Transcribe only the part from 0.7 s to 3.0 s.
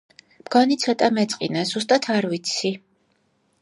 ცოტა მეწყინა, ზუსტად არ ვიცი.